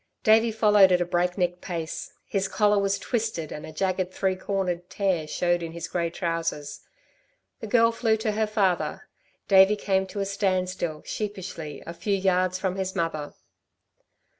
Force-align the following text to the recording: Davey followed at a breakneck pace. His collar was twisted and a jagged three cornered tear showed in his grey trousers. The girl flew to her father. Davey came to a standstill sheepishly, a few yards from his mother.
Davey 0.23 0.51
followed 0.51 0.91
at 0.91 0.99
a 0.99 1.05
breakneck 1.05 1.61
pace. 1.61 2.11
His 2.25 2.47
collar 2.47 2.79
was 2.79 2.97
twisted 2.97 3.51
and 3.51 3.67
a 3.67 3.71
jagged 3.71 4.11
three 4.11 4.35
cornered 4.35 4.89
tear 4.89 5.27
showed 5.27 5.61
in 5.61 5.73
his 5.73 5.87
grey 5.87 6.09
trousers. 6.09 6.79
The 7.59 7.67
girl 7.67 7.91
flew 7.91 8.17
to 8.17 8.31
her 8.31 8.47
father. 8.47 9.07
Davey 9.47 9.75
came 9.75 10.07
to 10.07 10.19
a 10.19 10.25
standstill 10.25 11.03
sheepishly, 11.05 11.83
a 11.85 11.93
few 11.93 12.15
yards 12.15 12.57
from 12.57 12.77
his 12.77 12.95
mother. 12.95 13.35